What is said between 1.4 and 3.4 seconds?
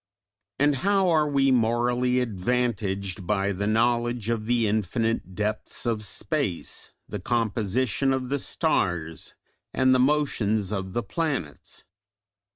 morally advantaged